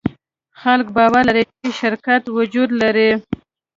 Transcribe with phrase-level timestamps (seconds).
[0.61, 3.09] خلک باور لري، چې شرکت وجود لري.